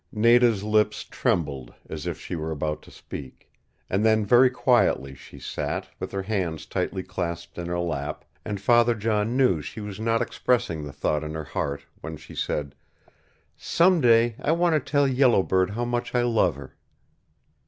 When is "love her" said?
16.23-16.75